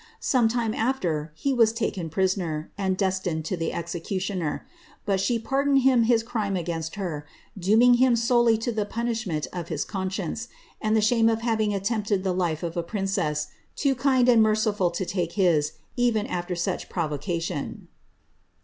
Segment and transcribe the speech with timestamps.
[0.19, 4.65] Some time uAer, he was Uiken prisoner, and destined to the executioner;
[5.07, 10.47] butibi pardoned him his crime n^inst her, dooming him solely to the punisiimentof hii con»oience,
[10.81, 15.05] and the bhame of having attempted the life of a princess, tookilA' and mcrciliil to
[15.05, 17.87] take hi:^, even alter such provocation.